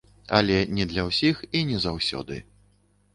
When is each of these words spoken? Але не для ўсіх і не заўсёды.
Але 0.37 0.53
не 0.77 0.85
для 0.93 1.03
ўсіх 1.09 1.43
і 1.59 1.61
не 1.73 1.77
заўсёды. 1.85 2.41